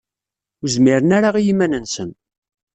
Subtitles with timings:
[0.61, 2.09] Ur zmiren ara i yiman-nsen.